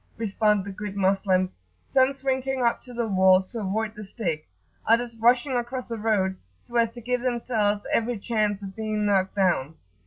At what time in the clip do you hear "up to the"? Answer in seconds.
2.63-3.07